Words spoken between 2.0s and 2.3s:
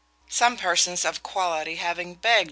begged